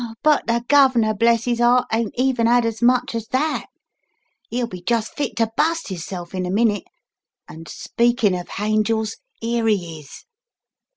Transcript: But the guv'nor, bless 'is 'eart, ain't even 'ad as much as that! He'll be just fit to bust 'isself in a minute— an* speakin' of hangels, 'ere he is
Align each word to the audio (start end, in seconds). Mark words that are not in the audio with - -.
But 0.23 0.47
the 0.47 0.65
guv'nor, 0.67 1.13
bless 1.13 1.45
'is 1.45 1.61
'eart, 1.61 1.85
ain't 1.93 2.15
even 2.17 2.47
'ad 2.47 2.65
as 2.65 2.81
much 2.81 3.13
as 3.13 3.27
that! 3.27 3.67
He'll 4.49 4.65
be 4.65 4.81
just 4.81 5.15
fit 5.15 5.35
to 5.35 5.51
bust 5.55 5.91
'isself 5.91 6.33
in 6.33 6.43
a 6.47 6.49
minute— 6.49 6.85
an* 7.47 7.65
speakin' 7.67 8.33
of 8.33 8.47
hangels, 8.49 9.17
'ere 9.43 9.67
he 9.67 9.99
is 9.99 10.25